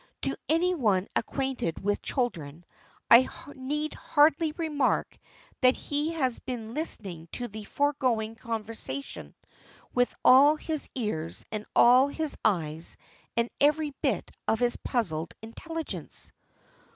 To 0.23 0.35
anyone 0.49 1.07
acquainted 1.15 1.83
with 1.83 2.01
children 2.01 2.65
I 3.11 3.29
need 3.53 3.93
hardly 3.93 4.51
remark 4.53 5.15
that 5.61 5.75
he 5.75 6.13
has 6.13 6.39
been 6.39 6.73
listening 6.73 7.27
to 7.33 7.47
the 7.47 7.65
foregoing 7.65 8.33
conversation 8.33 9.35
with 9.93 10.11
all 10.25 10.55
his 10.55 10.89
ears 10.95 11.45
and 11.51 11.67
all 11.75 12.07
his 12.07 12.35
eyes 12.43 12.97
and 13.37 13.47
every 13.59 13.91
bit 14.01 14.31
of 14.47 14.59
his 14.59 14.75
puzzled 14.77 15.35
intelligence. 15.43 16.31